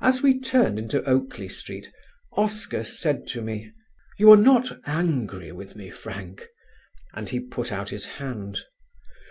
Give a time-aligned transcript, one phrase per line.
[0.00, 1.92] As we turned into Oakley Street,
[2.32, 3.74] Oscar said to me:
[4.18, 6.48] "You are not angry with me, Frank?"
[7.12, 8.60] and he put out his hand.